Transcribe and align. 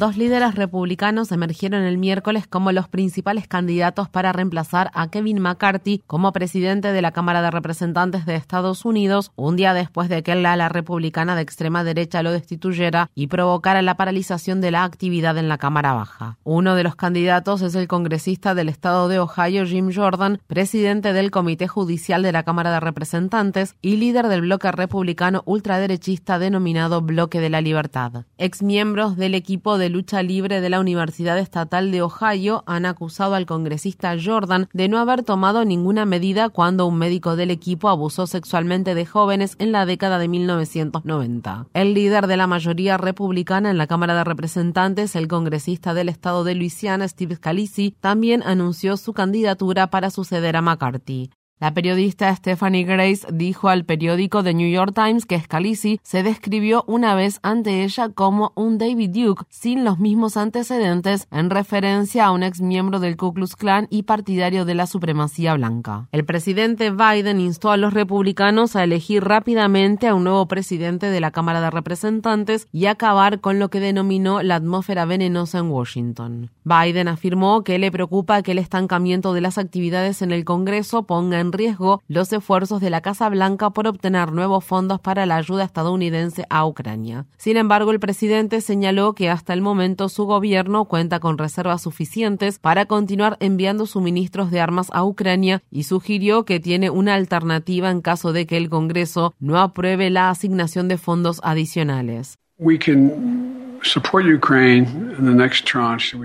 Dos 0.00 0.16
líderes 0.16 0.54
republicanos 0.54 1.30
emergieron 1.30 1.82
el 1.82 1.98
miércoles 1.98 2.46
como 2.46 2.72
los 2.72 2.88
principales 2.88 3.46
candidatos 3.46 4.08
para 4.08 4.32
reemplazar 4.32 4.90
a 4.94 5.10
Kevin 5.10 5.42
McCarthy 5.42 6.02
como 6.06 6.32
presidente 6.32 6.90
de 6.90 7.02
la 7.02 7.12
Cámara 7.12 7.42
de 7.42 7.50
Representantes 7.50 8.24
de 8.24 8.34
Estados 8.34 8.86
Unidos, 8.86 9.30
un 9.36 9.56
día 9.56 9.74
después 9.74 10.08
de 10.08 10.22
que 10.22 10.34
la 10.36 10.54
ala 10.54 10.70
republicana 10.70 11.36
de 11.36 11.42
extrema 11.42 11.84
derecha 11.84 12.22
lo 12.22 12.32
destituyera 12.32 13.10
y 13.14 13.26
provocara 13.26 13.82
la 13.82 13.98
paralización 13.98 14.62
de 14.62 14.70
la 14.70 14.84
actividad 14.84 15.36
en 15.36 15.50
la 15.50 15.58
Cámara 15.58 15.92
Baja. 15.92 16.38
Uno 16.44 16.76
de 16.76 16.82
los 16.82 16.96
candidatos 16.96 17.60
es 17.60 17.74
el 17.74 17.86
congresista 17.86 18.54
del 18.54 18.70
estado 18.70 19.06
de 19.06 19.18
Ohio, 19.18 19.66
Jim 19.66 19.90
Jordan, 19.94 20.40
presidente 20.46 21.12
del 21.12 21.30
Comité 21.30 21.68
Judicial 21.68 22.22
de 22.22 22.32
la 22.32 22.42
Cámara 22.42 22.72
de 22.72 22.80
Representantes 22.80 23.76
y 23.82 23.96
líder 23.96 24.28
del 24.28 24.40
bloque 24.40 24.72
republicano 24.72 25.42
ultraderechista 25.44 26.38
denominado 26.38 27.02
Bloque 27.02 27.38
de 27.38 27.50
la 27.50 27.60
Libertad. 27.60 28.24
Exmiembros 28.38 29.18
del 29.18 29.34
equipo 29.34 29.76
de 29.76 29.89
lucha 29.90 30.22
libre 30.22 30.60
de 30.60 30.70
la 30.70 30.80
Universidad 30.80 31.38
Estatal 31.38 31.90
de 31.90 32.02
Ohio 32.02 32.64
han 32.66 32.86
acusado 32.86 33.34
al 33.34 33.46
congresista 33.46 34.16
Jordan 34.22 34.68
de 34.72 34.88
no 34.88 34.98
haber 34.98 35.22
tomado 35.22 35.64
ninguna 35.64 36.06
medida 36.06 36.48
cuando 36.48 36.86
un 36.86 36.96
médico 36.96 37.36
del 37.36 37.50
equipo 37.50 37.88
abusó 37.88 38.26
sexualmente 38.26 38.94
de 38.94 39.06
jóvenes 39.06 39.56
en 39.58 39.72
la 39.72 39.86
década 39.86 40.18
de 40.18 40.28
1990. 40.28 41.66
El 41.74 41.94
líder 41.94 42.26
de 42.26 42.36
la 42.36 42.46
mayoría 42.46 42.96
republicana 42.96 43.70
en 43.70 43.78
la 43.78 43.86
Cámara 43.86 44.14
de 44.14 44.24
Representantes, 44.24 45.16
el 45.16 45.28
congresista 45.28 45.94
del 45.94 46.08
estado 46.08 46.44
de 46.44 46.54
Luisiana, 46.54 47.06
Steve 47.08 47.36
Scalise, 47.36 47.94
también 48.00 48.42
anunció 48.44 48.96
su 48.96 49.12
candidatura 49.12 49.90
para 49.90 50.10
suceder 50.10 50.56
a 50.56 50.62
McCarthy. 50.62 51.30
La 51.60 51.74
periodista 51.74 52.34
Stephanie 52.34 52.84
Grace 52.84 53.26
dijo 53.30 53.68
al 53.68 53.84
periódico 53.84 54.42
The 54.42 54.54
New 54.54 54.70
York 54.70 54.94
Times 54.94 55.26
que 55.26 55.38
Scalisi 55.38 56.00
se 56.02 56.22
describió 56.22 56.84
una 56.86 57.14
vez 57.14 57.38
ante 57.42 57.84
ella 57.84 58.08
como 58.08 58.52
un 58.54 58.78
David 58.78 59.10
Duke 59.10 59.44
sin 59.50 59.84
los 59.84 59.98
mismos 59.98 60.38
antecedentes 60.38 61.28
en 61.30 61.50
referencia 61.50 62.24
a 62.24 62.30
un 62.30 62.44
ex 62.44 62.62
miembro 62.62 62.98
del 62.98 63.18
Ku 63.18 63.34
Klux 63.34 63.56
Klan 63.56 63.88
y 63.90 64.04
partidario 64.04 64.64
de 64.64 64.74
la 64.74 64.86
supremacía 64.86 65.52
blanca. 65.52 66.08
El 66.12 66.24
presidente 66.24 66.92
Biden 66.92 67.40
instó 67.40 67.70
a 67.70 67.76
los 67.76 67.92
republicanos 67.92 68.74
a 68.74 68.82
elegir 68.82 69.22
rápidamente 69.22 70.08
a 70.08 70.14
un 70.14 70.24
nuevo 70.24 70.48
presidente 70.48 71.10
de 71.10 71.20
la 71.20 71.30
Cámara 71.30 71.60
de 71.60 71.68
Representantes 71.68 72.68
y 72.72 72.86
acabar 72.86 73.40
con 73.40 73.58
lo 73.58 73.68
que 73.68 73.80
denominó 73.80 74.42
la 74.42 74.54
atmósfera 74.54 75.04
venenosa 75.04 75.58
en 75.58 75.70
Washington. 75.70 76.50
Biden 76.64 77.08
afirmó 77.08 77.64
que 77.64 77.78
le 77.78 77.90
preocupa 77.90 78.40
que 78.40 78.52
el 78.52 78.58
estancamiento 78.58 79.34
de 79.34 79.42
las 79.42 79.58
actividades 79.58 80.22
en 80.22 80.32
el 80.32 80.46
Congreso 80.46 81.02
ponga 81.02 81.38
en 81.38 81.49
riesgo 81.52 82.02
los 82.08 82.32
esfuerzos 82.32 82.80
de 82.80 82.90
la 82.90 83.00
Casa 83.00 83.28
Blanca 83.28 83.70
por 83.70 83.86
obtener 83.86 84.32
nuevos 84.32 84.64
fondos 84.64 85.00
para 85.00 85.26
la 85.26 85.36
ayuda 85.36 85.64
estadounidense 85.64 86.46
a 86.50 86.66
Ucrania. 86.66 87.26
Sin 87.36 87.56
embargo, 87.56 87.90
el 87.90 88.00
presidente 88.00 88.60
señaló 88.60 89.14
que 89.14 89.30
hasta 89.30 89.52
el 89.52 89.62
momento 89.62 90.08
su 90.08 90.24
gobierno 90.24 90.84
cuenta 90.84 91.20
con 91.20 91.38
reservas 91.38 91.82
suficientes 91.82 92.58
para 92.58 92.86
continuar 92.86 93.36
enviando 93.40 93.86
suministros 93.86 94.50
de 94.50 94.60
armas 94.60 94.88
a 94.92 95.04
Ucrania 95.04 95.62
y 95.70 95.84
sugirió 95.84 96.44
que 96.44 96.60
tiene 96.60 96.90
una 96.90 97.14
alternativa 97.14 97.90
en 97.90 98.00
caso 98.00 98.32
de 98.32 98.46
que 98.46 98.56
el 98.56 98.70
Congreso 98.70 99.34
no 99.38 99.58
apruebe 99.58 100.10
la 100.10 100.30
asignación 100.30 100.88
de 100.88 100.98
fondos 100.98 101.40
adicionales. 101.42 102.38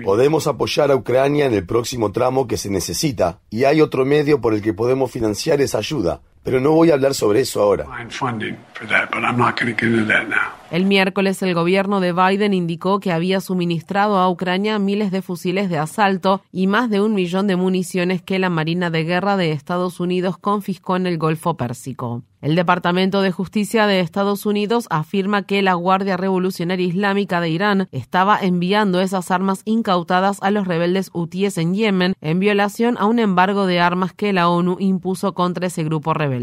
Podemos 0.04 0.46
apoyar 0.46 0.90
a 0.90 0.96
Ucrania 0.96 1.46
en 1.46 1.54
el 1.54 1.64
próximo 1.64 2.12
tramo 2.12 2.46
que 2.46 2.56
se 2.56 2.70
necesita 2.70 3.40
y 3.50 3.64
hay 3.64 3.80
otro 3.80 4.04
medio 4.04 4.40
por 4.40 4.54
el 4.54 4.62
que 4.62 4.74
podemos 4.74 5.10
financiar 5.10 5.60
esa 5.60 5.78
ayuda, 5.78 6.20
pero 6.46 6.60
no 6.60 6.70
voy 6.70 6.92
a 6.92 6.94
hablar 6.94 7.12
sobre 7.12 7.40
eso 7.40 7.60
ahora. 7.60 7.86
El 10.70 10.84
miércoles 10.84 11.42
el 11.42 11.54
gobierno 11.54 11.98
de 11.98 12.12
Biden 12.12 12.54
indicó 12.54 13.00
que 13.00 13.10
había 13.10 13.40
suministrado 13.40 14.18
a 14.18 14.30
Ucrania 14.30 14.78
miles 14.78 15.10
de 15.10 15.22
fusiles 15.22 15.68
de 15.68 15.78
asalto 15.78 16.42
y 16.52 16.68
más 16.68 16.88
de 16.88 17.00
un 17.00 17.14
millón 17.14 17.48
de 17.48 17.56
municiones 17.56 18.22
que 18.22 18.38
la 18.38 18.48
Marina 18.48 18.90
de 18.90 19.02
Guerra 19.02 19.36
de 19.36 19.50
Estados 19.50 19.98
Unidos 19.98 20.38
confiscó 20.38 20.94
en 20.94 21.08
el 21.08 21.18
Golfo 21.18 21.56
Pérsico. 21.56 22.22
El 22.42 22.54
Departamento 22.54 23.22
de 23.22 23.32
Justicia 23.32 23.88
de 23.88 23.98
Estados 23.98 24.46
Unidos 24.46 24.86
afirma 24.90 25.42
que 25.42 25.62
la 25.62 25.74
Guardia 25.74 26.16
Revolucionaria 26.16 26.86
Islámica 26.86 27.40
de 27.40 27.48
Irán 27.48 27.88
estaba 27.90 28.38
enviando 28.40 29.00
esas 29.00 29.32
armas 29.32 29.62
incautadas 29.64 30.38
a 30.42 30.52
los 30.52 30.68
rebeldes 30.68 31.10
hutíes 31.12 31.58
en 31.58 31.74
Yemen 31.74 32.14
en 32.20 32.38
violación 32.38 32.96
a 32.98 33.06
un 33.06 33.18
embargo 33.18 33.66
de 33.66 33.80
armas 33.80 34.12
que 34.12 34.32
la 34.32 34.48
ONU 34.48 34.76
impuso 34.78 35.34
contra 35.34 35.66
ese 35.66 35.82
grupo 35.82 36.14
rebelde. 36.14 36.35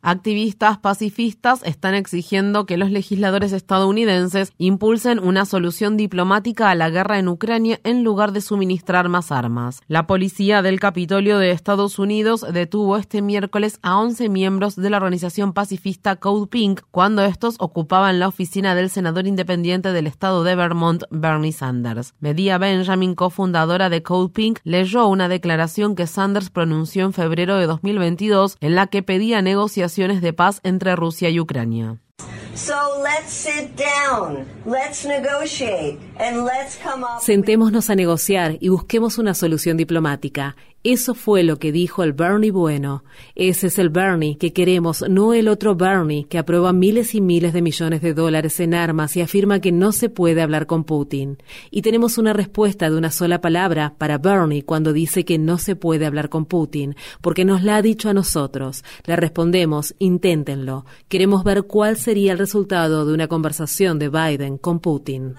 Activistas 0.00 0.78
pacifistas 0.78 1.62
están 1.64 1.94
exigiendo 1.94 2.66
que 2.66 2.76
los 2.76 2.90
legisladores 2.90 3.52
estadounidenses 3.52 4.52
impulsen 4.56 5.18
una 5.18 5.44
solución 5.44 5.96
diplomática 5.96 6.70
a 6.70 6.74
la 6.74 6.88
guerra 6.88 7.18
en 7.18 7.28
Ucrania 7.28 7.80
en 7.82 8.04
lugar 8.04 8.32
de 8.32 8.40
suministrar 8.40 9.08
más 9.08 9.32
armas. 9.32 9.80
La 9.88 10.06
policía 10.06 10.62
del 10.62 10.80
Capitolio 10.80 11.38
de 11.38 11.50
Estados 11.50 11.98
Unidos 11.98 12.46
detuvo 12.52 12.96
este 12.96 13.22
miércoles 13.22 13.80
a 13.82 13.98
11 13.98 14.28
miembros 14.28 14.76
de 14.76 14.88
la 14.88 14.98
organización 14.98 15.52
pacifista 15.52 16.16
Code 16.16 16.46
Pink 16.46 16.80
cuando 16.90 17.22
estos 17.24 17.56
ocupaban 17.58 18.20
la 18.20 18.28
oficina 18.28 18.74
del 18.74 18.90
senador 18.90 19.26
independiente 19.26 19.92
del 19.92 20.06
estado 20.06 20.44
de 20.44 20.54
Vermont, 20.54 21.02
Bernie 21.10 21.52
Sanders. 21.52 22.14
Medea 22.20 22.58
Benjamin, 22.58 23.14
cofundadora 23.14 23.90
de 23.90 24.02
Code 24.02 24.32
Pink, 24.32 24.60
leyó 24.64 25.06
una 25.08 25.28
declaración 25.28 25.96
que 25.96 26.06
Sanders 26.06 26.50
pronunció 26.50 27.04
en 27.04 27.12
febrero 27.12 27.56
de 27.56 27.66
2022 27.66 28.56
en 28.60 28.74
la 28.74 28.86
que 28.86 29.02
pedía 29.02 29.37
negociaciones 29.42 30.20
de 30.20 30.32
paz 30.32 30.60
entre 30.62 30.96
Rusia 30.96 31.30
y 31.30 31.40
Ucrania. 31.40 31.98
Sentémonos 37.20 37.90
a 37.90 37.94
negociar 37.94 38.56
y 38.60 38.68
busquemos 38.68 39.18
una 39.18 39.34
solución 39.34 39.76
diplomática. 39.76 40.56
Eso 40.84 41.14
fue 41.14 41.42
lo 41.42 41.58
que 41.58 41.72
dijo 41.72 42.04
el 42.04 42.12
Bernie 42.12 42.52
bueno. 42.52 43.02
Ese 43.34 43.66
es 43.66 43.80
el 43.80 43.90
Bernie 43.90 44.38
que 44.38 44.52
queremos, 44.52 45.04
no 45.08 45.34
el 45.34 45.48
otro 45.48 45.74
Bernie 45.74 46.24
que 46.28 46.38
aprueba 46.38 46.72
miles 46.72 47.16
y 47.16 47.20
miles 47.20 47.52
de 47.52 47.62
millones 47.62 48.00
de 48.00 48.14
dólares 48.14 48.60
en 48.60 48.74
armas 48.74 49.16
y 49.16 49.20
afirma 49.20 49.60
que 49.60 49.72
no 49.72 49.90
se 49.90 50.08
puede 50.08 50.40
hablar 50.40 50.66
con 50.66 50.84
Putin. 50.84 51.38
Y 51.72 51.82
tenemos 51.82 52.16
una 52.16 52.32
respuesta 52.32 52.88
de 52.88 52.96
una 52.96 53.10
sola 53.10 53.40
palabra 53.40 53.94
para 53.98 54.18
Bernie 54.18 54.64
cuando 54.64 54.92
dice 54.92 55.24
que 55.24 55.36
no 55.36 55.58
se 55.58 55.74
puede 55.74 56.06
hablar 56.06 56.28
con 56.28 56.44
Putin, 56.44 56.94
porque 57.20 57.44
nos 57.44 57.64
la 57.64 57.76
ha 57.76 57.82
dicho 57.82 58.08
a 58.08 58.14
nosotros. 58.14 58.84
Le 59.04 59.16
respondemos, 59.16 59.96
inténtenlo. 59.98 60.86
Queremos 61.08 61.42
ver 61.42 61.64
cuál 61.64 61.96
sería 61.96 62.30
el 62.30 62.38
resultado 62.38 63.04
de 63.04 63.14
una 63.14 63.26
conversación 63.26 63.98
de 63.98 64.10
Biden 64.10 64.58
con 64.58 64.78
Putin. 64.78 65.34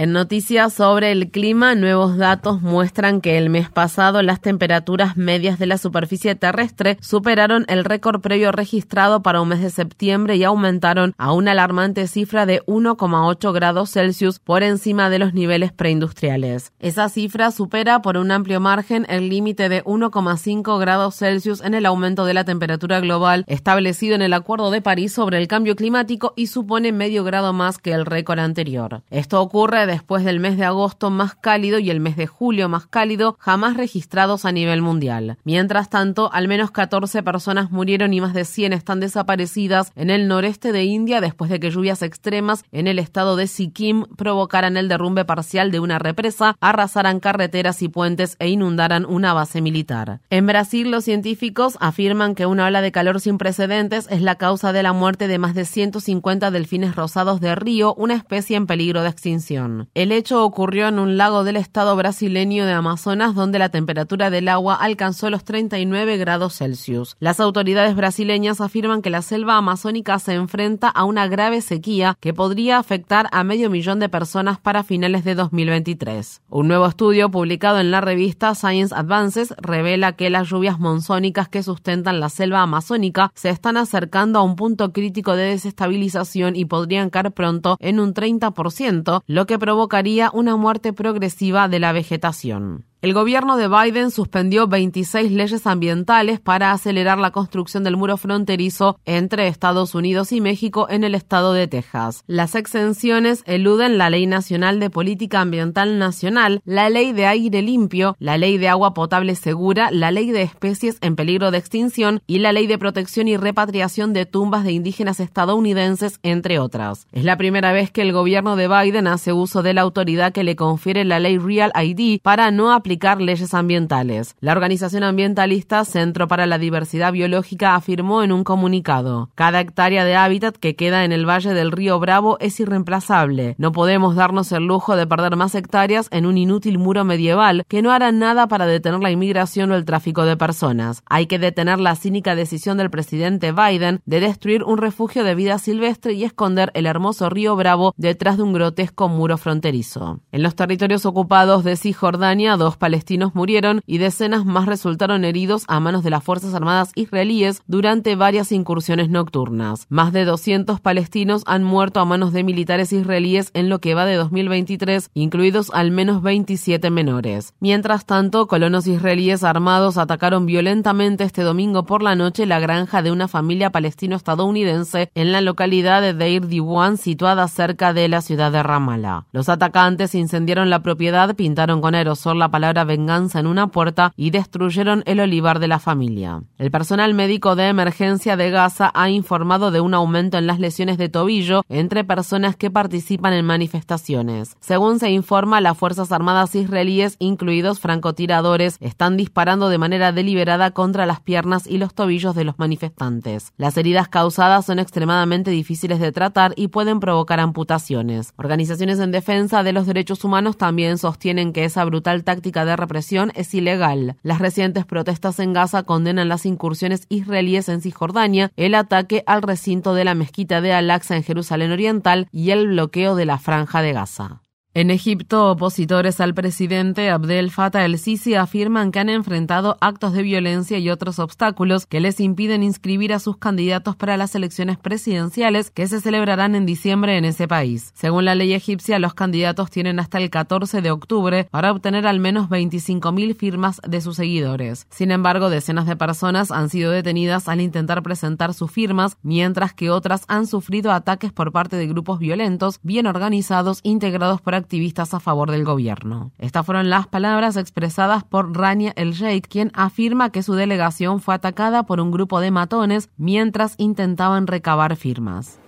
En 0.00 0.12
noticias 0.12 0.72
sobre 0.72 1.12
el 1.12 1.30
clima, 1.30 1.74
nuevos 1.74 2.16
datos 2.16 2.62
muestran 2.62 3.20
que 3.20 3.36
el 3.36 3.50
mes 3.50 3.68
pasado 3.68 4.22
las 4.22 4.40
temperaturas 4.40 5.18
medias 5.18 5.58
de 5.58 5.66
la 5.66 5.76
superficie 5.76 6.34
terrestre 6.34 6.96
superaron 7.02 7.66
el 7.68 7.84
récord 7.84 8.22
previo 8.22 8.50
registrado 8.50 9.20
para 9.20 9.42
un 9.42 9.48
mes 9.48 9.60
de 9.60 9.68
septiembre 9.68 10.36
y 10.36 10.44
aumentaron 10.44 11.12
a 11.18 11.34
una 11.34 11.50
alarmante 11.50 12.06
cifra 12.06 12.46
de 12.46 12.62
1,8 12.62 13.52
grados 13.52 13.90
Celsius 13.90 14.38
por 14.38 14.62
encima 14.62 15.10
de 15.10 15.18
los 15.18 15.34
niveles 15.34 15.70
preindustriales. 15.70 16.72
Esa 16.78 17.10
cifra 17.10 17.50
supera 17.50 18.00
por 18.00 18.16
un 18.16 18.30
amplio 18.30 18.58
margen 18.58 19.04
el 19.10 19.28
límite 19.28 19.68
de 19.68 19.84
1,5 19.84 20.80
grados 20.80 21.16
Celsius 21.16 21.60
en 21.60 21.74
el 21.74 21.84
aumento 21.84 22.24
de 22.24 22.32
la 22.32 22.44
temperatura 22.44 23.00
global 23.00 23.44
establecido 23.48 24.14
en 24.14 24.22
el 24.22 24.32
Acuerdo 24.32 24.70
de 24.70 24.80
París 24.80 25.12
sobre 25.12 25.36
el 25.36 25.46
cambio 25.46 25.76
climático 25.76 26.32
y 26.36 26.46
supone 26.46 26.90
medio 26.90 27.22
grado 27.22 27.52
más 27.52 27.76
que 27.76 27.92
el 27.92 28.06
récord 28.06 28.38
anterior. 28.38 29.02
Esto 29.10 29.42
ocurre 29.42 29.89
después 29.90 30.24
del 30.24 30.40
mes 30.40 30.56
de 30.56 30.64
agosto 30.64 31.10
más 31.10 31.34
cálido 31.34 31.78
y 31.78 31.90
el 31.90 32.00
mes 32.00 32.16
de 32.16 32.26
julio 32.26 32.68
más 32.68 32.86
cálido 32.86 33.36
jamás 33.38 33.76
registrados 33.76 34.44
a 34.44 34.52
nivel 34.52 34.82
mundial. 34.82 35.36
Mientras 35.44 35.90
tanto, 35.90 36.32
al 36.32 36.48
menos 36.48 36.70
14 36.70 37.22
personas 37.22 37.70
murieron 37.70 38.14
y 38.14 38.20
más 38.20 38.32
de 38.32 38.44
100 38.44 38.72
están 38.72 39.00
desaparecidas 39.00 39.92
en 39.96 40.10
el 40.10 40.28
noreste 40.28 40.72
de 40.72 40.84
India 40.84 41.20
después 41.20 41.50
de 41.50 41.60
que 41.60 41.70
lluvias 41.70 42.02
extremas 42.02 42.64
en 42.72 42.86
el 42.86 42.98
estado 42.98 43.36
de 43.36 43.46
Sikkim 43.46 44.06
provocaran 44.16 44.76
el 44.76 44.88
derrumbe 44.88 45.24
parcial 45.24 45.70
de 45.70 45.80
una 45.80 45.98
represa, 45.98 46.56
arrasaran 46.60 47.20
carreteras 47.20 47.82
y 47.82 47.88
puentes 47.88 48.36
e 48.38 48.48
inundaran 48.48 49.04
una 49.04 49.32
base 49.32 49.60
militar. 49.60 50.20
En 50.30 50.46
Brasil, 50.46 50.90
los 50.90 51.04
científicos 51.04 51.76
afirman 51.80 52.34
que 52.34 52.46
una 52.46 52.66
ola 52.66 52.80
de 52.80 52.92
calor 52.92 53.20
sin 53.20 53.38
precedentes 53.38 54.06
es 54.10 54.22
la 54.22 54.36
causa 54.36 54.72
de 54.72 54.82
la 54.82 54.92
muerte 54.92 55.28
de 55.28 55.38
más 55.38 55.54
de 55.54 55.64
150 55.64 56.50
delfines 56.50 56.94
rosados 56.94 57.40
de 57.40 57.54
río, 57.54 57.94
una 57.94 58.14
especie 58.14 58.56
en 58.56 58.66
peligro 58.66 59.02
de 59.02 59.08
extinción. 59.08 59.79
El 59.94 60.12
hecho 60.12 60.44
ocurrió 60.44 60.88
en 60.88 60.98
un 60.98 61.16
lago 61.16 61.44
del 61.44 61.56
estado 61.56 61.96
brasileño 61.96 62.66
de 62.66 62.72
Amazonas 62.72 63.34
donde 63.34 63.58
la 63.58 63.68
temperatura 63.68 64.30
del 64.30 64.48
agua 64.48 64.74
alcanzó 64.74 65.30
los 65.30 65.44
39 65.44 66.16
grados 66.16 66.56
Celsius. 66.56 67.16
Las 67.20 67.40
autoridades 67.40 67.94
brasileñas 67.94 68.60
afirman 68.60 69.02
que 69.02 69.10
la 69.10 69.22
selva 69.22 69.56
amazónica 69.56 70.18
se 70.18 70.34
enfrenta 70.34 70.88
a 70.88 71.04
una 71.04 71.28
grave 71.28 71.60
sequía 71.60 72.16
que 72.20 72.34
podría 72.34 72.78
afectar 72.78 73.28
a 73.32 73.44
medio 73.44 73.70
millón 73.70 74.00
de 74.00 74.08
personas 74.08 74.58
para 74.58 74.82
finales 74.82 75.24
de 75.24 75.34
2023. 75.34 76.42
Un 76.50 76.68
nuevo 76.68 76.86
estudio 76.86 77.30
publicado 77.30 77.78
en 77.78 77.90
la 77.90 78.00
revista 78.00 78.54
Science 78.54 78.94
Advances 78.94 79.54
revela 79.58 80.12
que 80.12 80.30
las 80.30 80.48
lluvias 80.48 80.80
monzónicas 80.80 81.48
que 81.48 81.62
sustentan 81.62 82.20
la 82.20 82.28
selva 82.28 82.62
amazónica 82.62 83.30
se 83.34 83.50
están 83.50 83.76
acercando 83.76 84.38
a 84.38 84.42
un 84.42 84.56
punto 84.56 84.92
crítico 84.92 85.36
de 85.36 85.44
desestabilización 85.44 86.56
y 86.56 86.64
podrían 86.64 87.10
caer 87.10 87.32
pronto 87.32 87.76
en 87.80 88.00
un 88.00 88.14
30%, 88.14 89.22
lo 89.26 89.46
que 89.46 89.58
provocaría 89.60 90.32
una 90.32 90.56
muerte 90.56 90.92
progresiva 90.92 91.68
de 91.68 91.78
la 91.78 91.92
vegetación. 91.92 92.89
El 93.02 93.14
gobierno 93.14 93.56
de 93.56 93.66
Biden 93.66 94.10
suspendió 94.10 94.68
26 94.68 95.32
leyes 95.32 95.66
ambientales 95.66 96.38
para 96.38 96.70
acelerar 96.70 97.16
la 97.16 97.30
construcción 97.30 97.82
del 97.82 97.96
muro 97.96 98.18
fronterizo 98.18 98.98
entre 99.06 99.48
Estados 99.48 99.94
Unidos 99.94 100.32
y 100.32 100.42
México 100.42 100.86
en 100.90 101.02
el 101.02 101.14
estado 101.14 101.54
de 101.54 101.66
Texas. 101.66 102.24
Las 102.26 102.54
exenciones 102.54 103.42
eluden 103.46 103.96
la 103.96 104.10
Ley 104.10 104.26
Nacional 104.26 104.80
de 104.80 104.90
Política 104.90 105.40
Ambiental 105.40 105.98
Nacional, 105.98 106.60
la 106.66 106.90
Ley 106.90 107.14
de 107.14 107.24
Aire 107.24 107.62
Limpio, 107.62 108.16
la 108.18 108.36
Ley 108.36 108.58
de 108.58 108.68
Agua 108.68 108.92
Potable 108.92 109.34
Segura, 109.34 109.90
la 109.90 110.10
Ley 110.10 110.30
de 110.30 110.42
Especies 110.42 110.98
en 111.00 111.16
Peligro 111.16 111.50
de 111.50 111.56
Extinción 111.56 112.20
y 112.26 112.40
la 112.40 112.52
Ley 112.52 112.66
de 112.66 112.76
Protección 112.76 113.28
y 113.28 113.38
Repatriación 113.38 114.12
de 114.12 114.26
Tumbas 114.26 114.62
de 114.62 114.72
Indígenas 114.72 115.20
Estadounidenses, 115.20 116.20
entre 116.22 116.58
otras. 116.58 117.06
Es 117.12 117.24
la 117.24 117.38
primera 117.38 117.72
vez 117.72 117.90
que 117.90 118.02
el 118.02 118.12
gobierno 118.12 118.56
de 118.56 118.68
Biden 118.68 119.06
hace 119.06 119.32
uso 119.32 119.62
de 119.62 119.72
la 119.72 119.80
autoridad 119.80 120.34
que 120.34 120.44
le 120.44 120.54
confiere 120.54 121.06
la 121.06 121.18
Ley 121.18 121.38
Real 121.38 121.72
ID 121.74 122.20
para 122.20 122.50
no 122.50 122.70
aplicar 122.74 122.89
leyes 123.18 123.54
ambientales. 123.54 124.34
La 124.40 124.52
organización 124.52 125.04
ambientalista 125.04 125.84
Centro 125.84 126.26
para 126.26 126.46
la 126.46 126.58
Diversidad 126.58 127.12
Biológica 127.12 127.74
afirmó 127.74 128.22
en 128.22 128.32
un 128.32 128.44
comunicado, 128.44 129.30
cada 129.34 129.60
hectárea 129.60 130.04
de 130.04 130.16
hábitat 130.16 130.56
que 130.56 130.74
queda 130.74 131.04
en 131.04 131.12
el 131.12 131.28
valle 131.28 131.54
del 131.54 131.72
río 131.72 131.98
Bravo 132.00 132.36
es 132.40 132.58
irreemplazable. 132.58 133.54
No 133.58 133.72
podemos 133.72 134.16
darnos 134.16 134.50
el 134.52 134.66
lujo 134.66 134.96
de 134.96 135.06
perder 135.06 135.36
más 135.36 135.54
hectáreas 135.54 136.08
en 136.10 136.26
un 136.26 136.36
inútil 136.36 136.78
muro 136.78 137.04
medieval 137.04 137.64
que 137.68 137.82
no 137.82 137.92
hará 137.92 138.12
nada 138.12 138.48
para 138.48 138.66
detener 138.66 139.00
la 139.00 139.10
inmigración 139.10 139.70
o 139.70 139.76
el 139.76 139.84
tráfico 139.84 140.24
de 140.24 140.36
personas. 140.36 141.02
Hay 141.06 141.26
que 141.26 141.38
detener 141.38 141.78
la 141.78 141.94
cínica 141.94 142.34
decisión 142.34 142.78
del 142.78 142.90
presidente 142.90 143.52
Biden 143.52 144.00
de 144.04 144.20
destruir 144.20 144.64
un 144.64 144.78
refugio 144.78 145.24
de 145.24 145.34
vida 145.34 145.58
silvestre 145.58 146.14
y 146.14 146.24
esconder 146.24 146.70
el 146.74 146.86
hermoso 146.86 147.30
río 147.30 147.56
Bravo 147.56 147.94
detrás 147.96 148.36
de 148.36 148.42
un 148.42 148.52
grotesco 148.52 149.08
muro 149.08 149.38
fronterizo. 149.38 150.20
En 150.32 150.42
los 150.42 150.54
territorios 150.54 151.06
ocupados 151.06 151.64
de 151.64 151.76
Cisjordania, 151.76 152.56
dos 152.56 152.76
palestinos 152.80 153.36
murieron 153.36 153.82
y 153.86 153.98
decenas 153.98 154.44
más 154.44 154.66
resultaron 154.66 155.24
heridos 155.24 155.64
a 155.68 155.78
manos 155.78 156.02
de 156.02 156.10
las 156.10 156.24
Fuerzas 156.24 156.54
Armadas 156.54 156.90
israelíes 156.96 157.62
durante 157.68 158.16
varias 158.16 158.50
incursiones 158.50 159.08
nocturnas. 159.10 159.86
Más 159.88 160.12
de 160.12 160.24
200 160.24 160.80
palestinos 160.80 161.44
han 161.46 161.62
muerto 161.62 162.00
a 162.00 162.04
manos 162.04 162.32
de 162.32 162.42
militares 162.42 162.92
israelíes 162.92 163.50
en 163.54 163.68
lo 163.68 163.78
que 163.78 163.94
va 163.94 164.06
de 164.06 164.16
2023, 164.16 165.10
incluidos 165.14 165.70
al 165.72 165.90
menos 165.90 166.22
27 166.22 166.90
menores. 166.90 167.54
Mientras 167.60 168.06
tanto, 168.06 168.48
colonos 168.48 168.86
israelíes 168.86 169.44
armados 169.44 169.98
atacaron 169.98 170.46
violentamente 170.46 171.24
este 171.24 171.42
domingo 171.42 171.84
por 171.84 172.02
la 172.02 172.14
noche 172.14 172.46
la 172.46 172.60
granja 172.60 173.02
de 173.02 173.12
una 173.12 173.28
familia 173.28 173.70
palestino-estadounidense 173.70 175.10
en 175.14 175.32
la 175.32 175.42
localidad 175.42 176.00
de 176.00 176.14
Deir 176.14 176.46
Diwan, 176.46 176.96
situada 176.96 177.46
cerca 177.48 177.92
de 177.92 178.08
la 178.08 178.22
ciudad 178.22 178.50
de 178.50 178.62
Ramallah. 178.62 179.26
Los 179.32 179.48
atacantes 179.48 180.14
incendiaron 180.14 180.70
la 180.70 180.82
propiedad, 180.82 181.34
pintaron 181.36 181.80
con 181.80 181.94
aerosol 181.94 182.38
la 182.38 182.50
venganza 182.72 183.40
en 183.40 183.46
una 183.46 183.68
puerta 183.68 184.12
y 184.16 184.30
destruyeron 184.30 185.02
el 185.06 185.20
olivar 185.20 185.58
de 185.58 185.68
la 185.68 185.78
familia. 185.78 186.42
El 186.58 186.70
personal 186.70 187.14
médico 187.14 187.56
de 187.56 187.68
emergencia 187.68 188.36
de 188.36 188.50
Gaza 188.50 188.90
ha 188.94 189.10
informado 189.10 189.70
de 189.70 189.80
un 189.80 189.94
aumento 189.94 190.38
en 190.38 190.46
las 190.46 190.60
lesiones 190.60 190.98
de 190.98 191.08
tobillo 191.08 191.62
entre 191.68 192.04
personas 192.04 192.56
que 192.56 192.70
participan 192.70 193.32
en 193.32 193.44
manifestaciones. 193.44 194.56
Según 194.60 194.98
se 194.98 195.10
informa, 195.10 195.60
las 195.60 195.76
Fuerzas 195.76 196.12
Armadas 196.12 196.54
israelíes, 196.54 197.16
incluidos 197.18 197.80
francotiradores, 197.80 198.76
están 198.80 199.16
disparando 199.16 199.68
de 199.68 199.78
manera 199.78 200.12
deliberada 200.12 200.70
contra 200.70 201.06
las 201.06 201.20
piernas 201.20 201.66
y 201.66 201.78
los 201.78 201.94
tobillos 201.94 202.34
de 202.34 202.44
los 202.44 202.58
manifestantes. 202.58 203.52
Las 203.56 203.76
heridas 203.76 204.08
causadas 204.08 204.66
son 204.66 204.78
extremadamente 204.78 205.50
difíciles 205.50 206.00
de 206.00 206.12
tratar 206.12 206.52
y 206.56 206.68
pueden 206.68 207.00
provocar 207.00 207.40
amputaciones. 207.40 208.32
Organizaciones 208.36 208.98
en 209.00 209.10
defensa 209.10 209.62
de 209.62 209.72
los 209.72 209.86
derechos 209.86 210.24
humanos 210.24 210.56
también 210.56 210.98
sostienen 210.98 211.52
que 211.52 211.64
esa 211.64 211.84
brutal 211.84 212.24
táctica 212.24 212.59
de 212.64 212.76
represión 212.76 213.32
es 213.34 213.54
ilegal. 213.54 214.16
Las 214.22 214.38
recientes 214.38 214.84
protestas 214.86 215.38
en 215.38 215.52
Gaza 215.52 215.82
condenan 215.82 216.28
las 216.28 216.46
incursiones 216.46 217.06
israelíes 217.08 217.68
en 217.68 217.80
Cisjordania, 217.80 218.52
el 218.56 218.74
ataque 218.74 219.22
al 219.26 219.42
recinto 219.42 219.94
de 219.94 220.04
la 220.04 220.14
mezquita 220.14 220.60
de 220.60 220.72
Al-Aqsa 220.72 221.16
en 221.16 221.22
Jerusalén 221.22 221.72
Oriental 221.72 222.28
y 222.32 222.50
el 222.50 222.68
bloqueo 222.68 223.14
de 223.14 223.26
la 223.26 223.38
franja 223.38 223.82
de 223.82 223.92
Gaza. 223.92 224.42
En 224.72 224.92
Egipto, 224.92 225.50
opositores 225.50 226.20
al 226.20 226.32
presidente 226.32 227.10
Abdel 227.10 227.50
Fattah 227.50 227.84
el-Sisi 227.84 228.36
afirman 228.36 228.92
que 228.92 229.00
han 229.00 229.08
enfrentado 229.08 229.76
actos 229.80 230.12
de 230.12 230.22
violencia 230.22 230.78
y 230.78 230.90
otros 230.90 231.18
obstáculos 231.18 231.86
que 231.86 231.98
les 231.98 232.20
impiden 232.20 232.62
inscribir 232.62 233.12
a 233.12 233.18
sus 233.18 233.36
candidatos 233.36 233.96
para 233.96 234.16
las 234.16 234.36
elecciones 234.36 234.78
presidenciales 234.78 235.72
que 235.72 235.88
se 235.88 236.00
celebrarán 236.00 236.54
en 236.54 236.66
diciembre 236.66 237.18
en 237.18 237.24
ese 237.24 237.48
país. 237.48 237.90
Según 237.96 238.26
la 238.26 238.36
ley 238.36 238.52
egipcia, 238.52 239.00
los 239.00 239.12
candidatos 239.12 239.72
tienen 239.72 239.98
hasta 239.98 240.18
el 240.18 240.30
14 240.30 240.82
de 240.82 240.92
octubre 240.92 241.48
para 241.50 241.72
obtener 241.72 242.06
al 242.06 242.20
menos 242.20 242.48
25.000 242.48 243.34
firmas 243.34 243.80
de 243.84 244.00
sus 244.00 244.14
seguidores. 244.14 244.86
Sin 244.88 245.10
embargo, 245.10 245.50
decenas 245.50 245.86
de 245.86 245.96
personas 245.96 246.52
han 246.52 246.68
sido 246.68 246.92
detenidas 246.92 247.48
al 247.48 247.60
intentar 247.60 248.04
presentar 248.04 248.54
sus 248.54 248.70
firmas, 248.70 249.16
mientras 249.24 249.74
que 249.74 249.90
otras 249.90 250.22
han 250.28 250.46
sufrido 250.46 250.92
ataques 250.92 251.32
por 251.32 251.50
parte 251.50 251.74
de 251.74 251.88
grupos 251.88 252.20
violentos 252.20 252.78
bien 252.84 253.08
organizados 253.08 253.80
integrados 253.82 254.40
por 254.40 254.59
activistas 254.60 255.12
a 255.14 255.20
favor 255.20 255.50
del 255.50 255.64
gobierno. 255.64 256.30
Estas 256.38 256.64
fueron 256.64 256.88
las 256.88 257.06
palabras 257.06 257.56
expresadas 257.56 258.22
por 258.24 258.56
Rania 258.56 258.92
El 258.96 259.12
Sheikh, 259.12 259.48
quien 259.48 259.72
afirma 259.74 260.30
que 260.30 260.42
su 260.42 260.54
delegación 260.54 261.20
fue 261.20 261.34
atacada 261.34 261.82
por 261.82 262.00
un 262.00 262.10
grupo 262.10 262.40
de 262.40 262.50
matones 262.50 263.10
mientras 263.16 263.74
intentaban 263.78 264.46
recabar 264.46 264.96
firmas. 264.96 265.58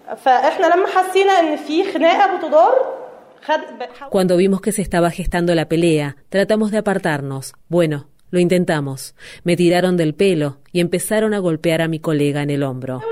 Cuando 4.11 4.37
vimos 4.37 4.61
que 4.61 4.73
se 4.73 4.83
estaba 4.83 5.11
gestando 5.11 5.55
la 5.55 5.69
pelea, 5.69 6.17
tratamos 6.29 6.71
de 6.71 6.79
apartarnos. 6.79 7.55
Bueno, 7.69 8.07
lo 8.31 8.39
intentamos. 8.39 9.15
Me 9.45 9.57
tiraron 9.57 9.97
del 9.97 10.15
pelo 10.15 10.59
y 10.73 10.81
empezaron 10.81 11.35
a 11.35 11.39
golpear 11.39 11.83
a 11.83 11.89
mi 11.89 12.01
colega 12.01 12.43
en 12.43 12.51
el 12.51 12.63
hombro. 12.63 13.03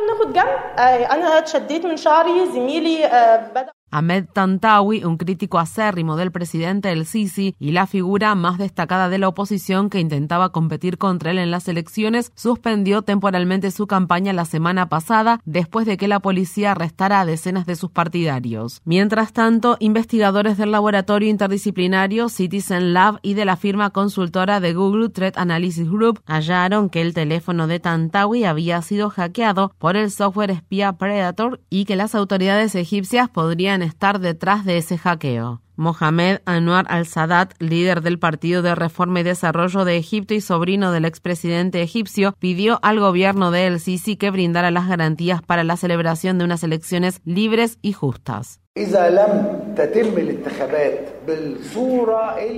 Ahmed 3.91 4.27
Tantawi, 4.33 5.05
un 5.05 5.17
crítico 5.17 5.59
acérrimo 5.59 6.17
del 6.17 6.33
presidente 6.33 6.93
El 6.93 7.07
Sisi 7.07 7.55
y 7.59 7.73
la 7.73 7.87
figura 7.87 8.35
más 8.35 8.59
destacada 8.59 9.09
de 9.09 9.19
la 9.19 9.29
oposición 9.29 9.91
que 9.91 10.01
intentaba 10.01 10.53
competir 10.53 10.99
contra 10.99 11.31
él 11.33 11.39
en 11.39 11.51
las 11.51 11.69
elecciones, 11.69 12.33
suspendió 12.35 13.03
temporalmente 13.03 13.71
su 13.71 13.87
campaña 13.87 14.33
la 14.33 14.45
semana 14.45 14.89
pasada 14.89 15.41
después 15.45 15.87
de 15.87 15.97
que 15.97 16.09
la 16.09 16.21
policía 16.21 16.73
arrestara 16.73 17.21
a 17.21 17.27
decenas 17.27 17.67
de 17.67 17.77
sus 17.77 17.91
partidarios. 17.91 18.81
Mientras 18.85 19.33
tanto, 19.33 19.77
investigadores 19.81 20.57
del 20.57 20.71
laboratorio 20.71 21.29
interdisciplinario 21.29 22.29
Citizen 22.29 22.95
Lab 22.95 23.19
y 23.23 23.35
de 23.35 23.45
la 23.45 23.57
firma 23.57 23.91
consultora 23.91 24.61
de 24.61 24.73
Google 24.73 25.09
Threat 25.09 25.37
Analysis 25.37 25.91
Group 25.91 26.21
hallaron 26.27 26.91
que 26.91 27.01
el 27.01 27.15
teléfono 27.15 27.67
de 27.67 27.81
Tantawi 27.81 28.45
había 28.45 28.81
sido 28.83 29.11
hackeado 29.11 29.73
por 29.79 29.97
el 29.97 30.11
software 30.11 30.51
espía 30.51 30.93
Predator 30.93 31.61
y 31.71 31.85
que 31.85 31.97
las 31.97 32.15
autoridades 32.15 32.75
egipcias 32.75 33.29
podrían 33.29 33.80
estar 33.83 34.21
detrás 34.21 34.65
de 34.65 34.79
ese 34.79 34.99
hackeo. 34.99 35.63
Mohamed 35.77 36.41
Anwar 36.45 36.85
al-Sadat, 36.91 37.55
líder 37.59 38.03
del 38.03 38.19
Partido 38.19 38.61
de 38.61 38.75
Reforma 38.75 39.21
y 39.21 39.23
Desarrollo 39.23 39.87
de 39.87 39.97
Egipto 39.97 40.35
y 40.35 40.43
sobrino 40.43 40.93
del 40.93 41.07
expresidente 41.07 41.81
egipcio, 41.81 42.35
pidió 42.39 42.79
al 42.83 43.01
gobierno 43.01 43.51
de 43.51 43.67
El 43.67 43.81
Sisi 43.81 44.17
que 44.17 44.31
brindara 44.31 44.71
las 44.71 44.89
garantías 44.89 45.41
para 45.41 45.65
la 45.65 45.79
celebración 45.79 46.37
de 46.37 46.45
unas 46.45 46.63
elecciones 46.63 47.23
libres 47.25 47.79
y 47.81 47.95
justas. 47.95 48.61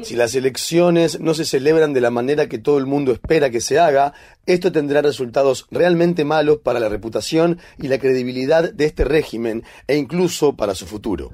Si 0.04 0.16
las 0.16 0.34
elecciones 0.34 1.20
no 1.20 1.34
se 1.34 1.44
celebran 1.44 1.92
de 1.92 2.00
la 2.00 2.10
manera 2.10 2.48
que 2.48 2.58
todo 2.58 2.78
el 2.78 2.86
mundo 2.86 3.12
espera 3.12 3.50
que 3.50 3.60
se 3.60 3.78
haga, 3.78 4.12
esto 4.46 4.72
tendrá 4.72 5.02
resultados 5.02 5.66
realmente 5.70 6.24
malos 6.24 6.58
para 6.58 6.80
la 6.80 6.88
reputación 6.88 7.58
y 7.78 7.88
la 7.88 7.98
credibilidad 7.98 8.72
de 8.72 8.84
este 8.84 9.04
régimen 9.04 9.64
e 9.86 9.96
incluso 9.96 10.56
para 10.56 10.74
su 10.74 10.86
futuro. 10.86 11.30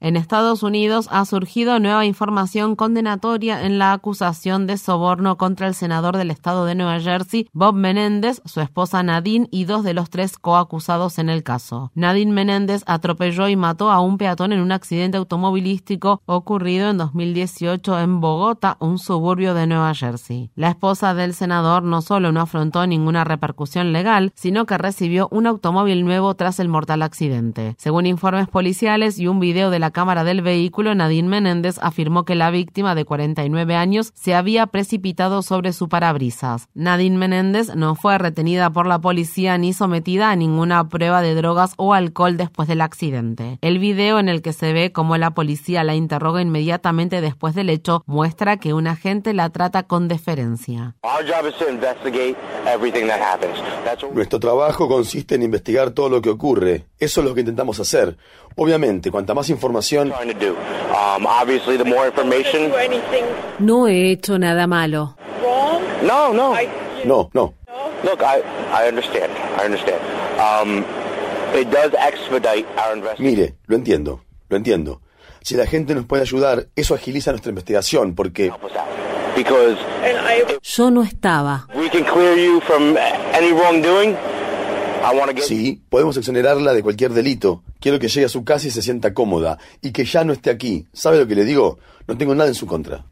En 0.00 0.16
Estados 0.16 0.62
Unidos 0.62 1.08
ha 1.10 1.24
surgido 1.24 1.78
nueva 1.80 2.04
información 2.04 2.76
condenatoria 2.76 3.64
en 3.64 3.78
la 3.78 3.92
acusación 3.92 4.66
de 4.66 4.76
soborno 4.76 5.36
contra 5.38 5.66
el 5.66 5.74
senador 5.74 6.16
del 6.16 6.30
estado 6.30 6.66
de 6.66 6.74
Nueva 6.74 7.00
Jersey, 7.00 7.48
Bob 7.52 7.74
Menéndez, 7.74 8.42
su 8.44 8.60
esposa 8.60 9.02
Nadine 9.02 9.48
y 9.50 9.64
dos 9.64 9.84
de 9.84 9.94
los 9.94 10.10
tres 10.10 10.36
coacusados 10.38 11.18
en 11.18 11.30
el 11.30 11.42
caso. 11.42 11.90
Nadine 11.94 12.32
Menéndez 12.32 12.82
atropelló 12.86 13.48
y 13.48 13.56
mató 13.56 13.90
a 13.90 14.00
un 14.00 14.18
peatón 14.18 14.52
en 14.52 14.60
un 14.60 14.72
accidente 14.72 15.16
automovilístico 15.16 16.20
ocurrido 16.26 16.90
en 16.90 16.98
2018 16.98 17.98
en 18.00 18.20
Bogotá, 18.20 18.76
un 18.80 18.98
suburbio 18.98 19.54
de 19.54 19.66
Nueva 19.66 19.94
Jersey. 19.94 20.50
La 20.54 20.68
esposa 20.68 21.14
del 21.14 21.34
senador 21.34 21.82
no 21.82 22.02
solo 22.02 22.32
no 22.32 22.40
afrontó 22.40 22.86
ninguna 22.86 23.24
repercusión 23.24 23.92
legal, 23.92 24.32
sino 24.34 24.66
que 24.66 24.78
recibió 24.78 25.28
un 25.30 25.46
automóvil 25.46 26.04
nuevo 26.04 26.34
tras 26.34 26.60
el 26.60 26.68
mortal 26.68 27.02
accidente. 27.02 27.74
Según 27.78 28.06
informes 28.06 28.48
policiales 28.48 29.18
y 29.18 29.26
un 29.26 29.40
video 29.40 29.70
de 29.70 29.78
la 29.78 29.85
cámara 29.90 30.24
del 30.24 30.42
vehículo, 30.42 30.94
Nadine 30.94 31.28
Menéndez 31.28 31.78
afirmó 31.80 32.24
que 32.24 32.34
la 32.34 32.50
víctima 32.50 32.94
de 32.94 33.04
49 33.04 33.74
años 33.74 34.12
se 34.14 34.34
había 34.34 34.66
precipitado 34.66 35.42
sobre 35.42 35.72
su 35.72 35.88
parabrisas. 35.88 36.68
Nadine 36.74 37.18
Menéndez 37.18 37.74
no 37.74 37.94
fue 37.94 38.18
retenida 38.18 38.70
por 38.70 38.86
la 38.86 39.00
policía 39.00 39.58
ni 39.58 39.72
sometida 39.72 40.30
a 40.30 40.36
ninguna 40.36 40.88
prueba 40.88 41.22
de 41.22 41.34
drogas 41.34 41.74
o 41.76 41.94
alcohol 41.94 42.36
después 42.36 42.68
del 42.68 42.80
accidente. 42.80 43.58
El 43.60 43.78
video 43.78 44.18
en 44.18 44.28
el 44.28 44.42
que 44.42 44.52
se 44.52 44.72
ve 44.72 44.92
cómo 44.92 45.16
la 45.16 45.32
policía 45.32 45.84
la 45.84 45.94
interroga 45.94 46.42
inmediatamente 46.42 47.20
después 47.20 47.54
del 47.54 47.70
hecho 47.70 48.02
muestra 48.06 48.56
que 48.56 48.72
un 48.72 48.86
agente 48.86 49.34
la 49.34 49.50
trata 49.50 49.84
con 49.84 50.08
deferencia. 50.08 50.96
Nuestro 54.12 54.40
trabajo 54.40 54.88
consiste 54.88 55.34
en 55.34 55.42
investigar 55.42 55.90
todo 55.90 56.08
lo 56.08 56.22
que 56.22 56.30
ocurre. 56.30 56.86
Eso 56.98 57.20
es 57.20 57.26
lo 57.26 57.34
que 57.34 57.40
intentamos 57.40 57.78
hacer. 57.80 58.16
Obviamente, 58.56 59.10
cuanta 59.10 59.34
más 59.34 59.50
información... 59.50 59.75
Um, 59.76 61.26
no 63.58 63.86
he 63.88 64.10
hecho 64.12 64.38
nada 64.38 64.66
malo. 64.66 65.16
No, 66.02 66.32
no. 66.32 66.54
No, 67.04 67.30
no. 67.32 67.54
Mire, 73.18 73.54
lo 73.66 73.76
entiendo, 73.76 74.24
lo 74.48 74.56
entiendo. 74.56 75.00
Si 75.42 75.54
la 75.54 75.66
gente 75.66 75.94
nos 75.94 76.06
puede 76.06 76.22
ayudar, 76.22 76.66
eso 76.74 76.94
agiliza 76.94 77.30
nuestra 77.30 77.50
investigación, 77.50 78.14
porque... 78.14 78.50
Yo 80.62 80.90
no 80.90 81.02
estaba. 81.02 81.68
Sí, 85.42 85.80
podemos 85.88 86.16
exonerarla 86.16 86.72
de 86.72 86.82
cualquier 86.82 87.12
delito. 87.12 87.62
Quiero 87.80 87.98
que 87.98 88.08
llegue 88.08 88.26
a 88.26 88.30
su 88.30 88.44
casa 88.44 88.66
y 88.66 88.70
se 88.70 88.82
sienta 88.82 89.14
cómoda 89.14 89.58
y 89.82 89.92
que 89.92 90.04
ya 90.04 90.24
no 90.24 90.32
esté 90.32 90.50
aquí. 90.50 90.86
¿Sabe 90.92 91.18
lo 91.18 91.26
que 91.26 91.34
le 91.34 91.44
digo? 91.44 91.78
No 92.06 92.16
tengo 92.16 92.34
nada 92.34 92.48
en 92.48 92.54
su 92.54 92.66
contra. 92.66 93.04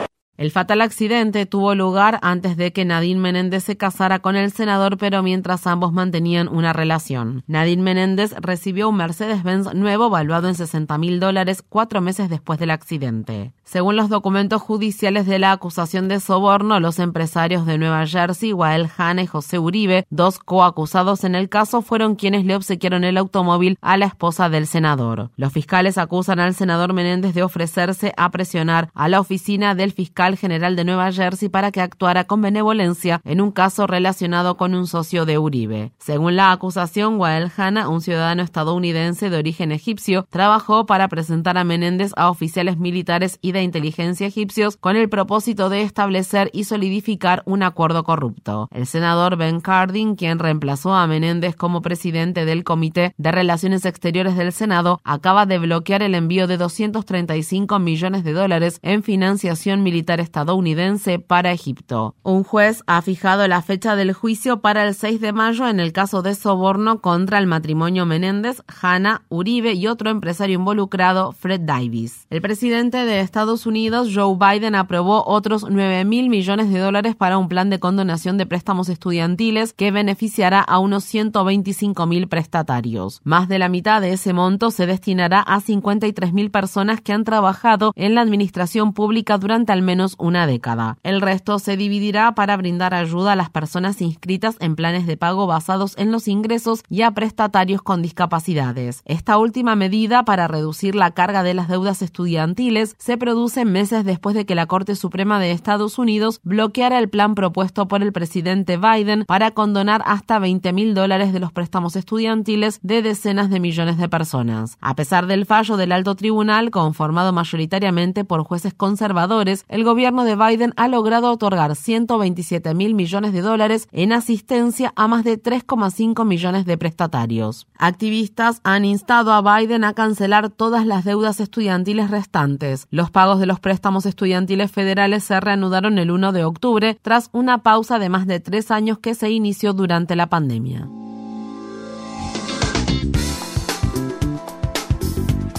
El 0.36 0.50
fatal 0.50 0.82
accidente 0.82 1.46
tuvo 1.46 1.74
lugar 1.74 2.18
antes 2.20 2.58
de 2.58 2.72
que 2.72 2.84
Nadine 2.84 3.20
Menéndez 3.20 3.64
se 3.64 3.78
casara 3.78 4.18
con 4.18 4.36
el 4.36 4.52
senador, 4.52 4.98
pero 4.98 5.22
mientras 5.22 5.66
ambos 5.66 5.94
mantenían 5.94 6.48
una 6.48 6.74
relación. 6.74 7.42
Nadine 7.46 7.82
Menéndez 7.82 8.34
recibió 8.38 8.90
un 8.90 8.96
Mercedes-Benz 8.96 9.72
nuevo 9.74 10.10
valuado 10.10 10.48
en 10.48 10.54
60 10.54 10.98
mil 10.98 11.20
dólares 11.20 11.62
cuatro 11.66 12.02
meses 12.02 12.28
después 12.28 12.58
del 12.58 12.70
accidente. 12.70 13.52
Según 13.64 13.96
los 13.96 14.10
documentos 14.10 14.60
judiciales 14.60 15.26
de 15.26 15.38
la 15.38 15.52
acusación 15.52 16.06
de 16.06 16.20
soborno, 16.20 16.80
los 16.80 16.98
empresarios 16.98 17.64
de 17.64 17.78
Nueva 17.78 18.06
Jersey, 18.06 18.52
Wael 18.52 18.88
Hanna 18.96 19.22
y 19.22 19.26
José 19.26 19.58
Uribe, 19.58 20.06
dos 20.10 20.38
coacusados 20.38 21.24
en 21.24 21.34
el 21.34 21.48
caso, 21.48 21.80
fueron 21.82 22.14
quienes 22.14 22.44
le 22.44 22.54
obsequiaron 22.54 23.04
el 23.04 23.16
automóvil 23.16 23.78
a 23.80 23.96
la 23.96 24.06
esposa 24.06 24.48
del 24.50 24.66
senador. 24.66 25.30
Los 25.36 25.52
fiscales 25.52 25.98
acusan 25.98 26.40
al 26.40 26.54
senador 26.54 26.92
Menéndez 26.92 27.34
de 27.34 27.42
ofrecerse 27.42 28.12
a 28.16 28.30
presionar 28.30 28.90
a 28.94 29.08
la 29.08 29.18
oficina 29.18 29.74
del 29.74 29.92
fiscal 29.92 30.25
general 30.34 30.74
de 30.74 30.84
Nueva 30.84 31.12
Jersey 31.12 31.48
para 31.48 31.70
que 31.70 31.80
actuara 31.80 32.24
con 32.24 32.42
benevolencia 32.42 33.20
en 33.24 33.40
un 33.40 33.52
caso 33.52 33.86
relacionado 33.86 34.56
con 34.56 34.74
un 34.74 34.88
socio 34.88 35.24
de 35.26 35.38
Uribe. 35.38 35.92
Según 35.98 36.34
la 36.34 36.50
acusación, 36.50 37.20
Wael 37.20 37.52
Hanna, 37.56 37.88
un 37.88 38.00
ciudadano 38.00 38.42
estadounidense 38.42 39.30
de 39.30 39.38
origen 39.38 39.70
egipcio, 39.70 40.26
trabajó 40.30 40.86
para 40.86 41.06
presentar 41.06 41.58
a 41.58 41.62
Menéndez 41.62 42.10
a 42.16 42.30
oficiales 42.30 42.78
militares 42.78 43.38
y 43.40 43.52
de 43.52 43.62
inteligencia 43.62 44.26
egipcios 44.26 44.76
con 44.76 44.96
el 44.96 45.08
propósito 45.08 45.68
de 45.68 45.82
establecer 45.82 46.50
y 46.52 46.64
solidificar 46.64 47.42
un 47.46 47.62
acuerdo 47.62 48.02
corrupto. 48.02 48.68
El 48.72 48.86
senador 48.86 49.36
Ben 49.36 49.60
Cardin, 49.60 50.16
quien 50.16 50.38
reemplazó 50.38 50.94
a 50.94 51.06
Menéndez 51.06 51.54
como 51.54 51.82
presidente 51.82 52.44
del 52.44 52.64
Comité 52.64 53.14
de 53.16 53.32
Relaciones 53.32 53.84
Exteriores 53.84 54.36
del 54.36 54.52
Senado, 54.52 55.00
acaba 55.04 55.46
de 55.46 55.58
bloquear 55.58 56.02
el 56.02 56.14
envío 56.14 56.46
de 56.46 56.56
235 56.56 57.78
millones 57.78 58.24
de 58.24 58.32
dólares 58.32 58.78
en 58.82 59.02
financiación 59.02 59.82
militar 59.82 60.15
estadounidense 60.20 61.18
para 61.18 61.52
Egipto. 61.52 62.14
Un 62.22 62.44
juez 62.44 62.82
ha 62.86 63.02
fijado 63.02 63.46
la 63.48 63.62
fecha 63.62 63.96
del 63.96 64.12
juicio 64.12 64.60
para 64.60 64.86
el 64.86 64.94
6 64.94 65.20
de 65.20 65.32
mayo 65.32 65.68
en 65.68 65.80
el 65.80 65.92
caso 65.92 66.22
de 66.22 66.34
soborno 66.34 67.00
contra 67.00 67.38
el 67.38 67.46
matrimonio 67.46 68.06
Menéndez, 68.06 68.62
Hanna, 68.80 69.22
Uribe 69.28 69.74
y 69.74 69.86
otro 69.86 70.10
empresario 70.10 70.58
involucrado, 70.58 71.32
Fred 71.32 71.60
Davis. 71.62 72.26
El 72.30 72.40
presidente 72.40 72.98
de 72.98 73.20
Estados 73.20 73.66
Unidos, 73.66 74.10
Joe 74.14 74.36
Biden, 74.36 74.74
aprobó 74.74 75.24
otros 75.26 75.66
9 75.68 76.04
mil 76.04 76.28
millones 76.28 76.70
de 76.70 76.78
dólares 76.78 77.16
para 77.16 77.38
un 77.38 77.48
plan 77.48 77.70
de 77.70 77.80
condonación 77.80 78.38
de 78.38 78.46
préstamos 78.46 78.88
estudiantiles 78.88 79.72
que 79.72 79.90
beneficiará 79.90 80.60
a 80.60 80.78
unos 80.78 81.04
125 81.04 82.06
mil 82.06 82.28
prestatarios. 82.28 83.20
Más 83.24 83.48
de 83.48 83.58
la 83.58 83.68
mitad 83.68 84.00
de 84.00 84.12
ese 84.12 84.32
monto 84.32 84.70
se 84.70 84.86
destinará 84.86 85.40
a 85.40 85.60
53 85.60 86.32
mil 86.32 86.50
personas 86.50 87.00
que 87.00 87.12
han 87.12 87.24
trabajado 87.24 87.92
en 87.96 88.14
la 88.14 88.20
administración 88.20 88.92
pública 88.92 89.38
durante 89.38 89.72
al 89.72 89.82
menos 89.82 90.05
una 90.18 90.46
década. 90.46 90.98
El 91.02 91.20
resto 91.20 91.58
se 91.58 91.76
dividirá 91.76 92.34
para 92.34 92.56
brindar 92.56 92.94
ayuda 92.94 93.32
a 93.32 93.36
las 93.36 93.50
personas 93.50 94.00
inscritas 94.00 94.56
en 94.60 94.76
planes 94.76 95.06
de 95.06 95.16
pago 95.16 95.46
basados 95.46 95.94
en 95.98 96.12
los 96.12 96.28
ingresos 96.28 96.82
y 96.88 97.02
a 97.02 97.10
prestatarios 97.10 97.82
con 97.82 98.02
discapacidades. 98.02 99.02
Esta 99.04 99.38
última 99.38 99.74
medida 99.74 100.24
para 100.24 100.48
reducir 100.48 100.94
la 100.94 101.10
carga 101.10 101.42
de 101.42 101.54
las 101.54 101.68
deudas 101.68 102.02
estudiantiles 102.02 102.94
se 102.98 103.18
produce 103.18 103.64
meses 103.64 104.04
después 104.04 104.34
de 104.36 104.46
que 104.46 104.54
la 104.54 104.66
Corte 104.66 104.94
Suprema 104.94 105.40
de 105.40 105.50
Estados 105.50 105.98
Unidos 105.98 106.40
bloqueara 106.42 106.98
el 106.98 107.08
plan 107.08 107.34
propuesto 107.34 107.88
por 107.88 108.02
el 108.02 108.12
presidente 108.12 108.76
Biden 108.76 109.24
para 109.26 109.50
condonar 109.50 110.02
hasta 110.06 110.38
20 110.38 110.72
mil 110.72 110.94
dólares 110.94 111.32
de 111.32 111.40
los 111.40 111.52
préstamos 111.52 111.96
estudiantiles 111.96 112.80
de 112.82 113.02
decenas 113.02 113.50
de 113.50 113.60
millones 113.60 113.98
de 113.98 114.08
personas. 114.08 114.78
A 114.80 114.94
pesar 114.94 115.26
del 115.26 115.46
fallo 115.46 115.76
del 115.76 115.92
alto 115.92 116.14
tribunal, 116.14 116.70
conformado 116.70 117.32
mayoritariamente 117.32 118.24
por 118.24 118.44
jueces 118.44 118.74
conservadores, 118.74 119.64
el 119.68 119.84
gobierno 119.84 119.95
gobierno 119.96 120.24
de 120.24 120.36
Biden 120.36 120.74
ha 120.76 120.88
logrado 120.88 121.30
otorgar 121.30 121.74
127 121.74 122.74
mil 122.74 122.94
millones 122.94 123.32
de 123.32 123.40
dólares 123.40 123.88
en 123.92 124.12
asistencia 124.12 124.92
a 124.94 125.08
más 125.08 125.24
de 125.24 125.42
3,5 125.42 126.26
millones 126.26 126.66
de 126.66 126.76
prestatarios. 126.76 127.66
Activistas 127.78 128.60
han 128.62 128.84
instado 128.84 129.32
a 129.32 129.40
Biden 129.40 129.84
a 129.84 129.94
cancelar 129.94 130.50
todas 130.50 130.84
las 130.84 131.06
deudas 131.06 131.40
estudiantiles 131.40 132.10
restantes. 132.10 132.88
Los 132.90 133.10
pagos 133.10 133.40
de 133.40 133.46
los 133.46 133.58
préstamos 133.58 134.04
estudiantiles 134.04 134.70
federales 134.70 135.24
se 135.24 135.40
reanudaron 135.40 135.98
el 135.98 136.10
1 136.10 136.32
de 136.32 136.44
octubre 136.44 136.98
tras 137.00 137.30
una 137.32 137.62
pausa 137.62 137.98
de 137.98 138.10
más 138.10 138.26
de 138.26 138.38
tres 138.38 138.70
años 138.70 138.98
que 138.98 139.14
se 139.14 139.30
inició 139.30 139.72
durante 139.72 140.14
la 140.14 140.26
pandemia. 140.26 140.86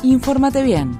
Infórmate 0.04 0.62
bien 0.62 1.00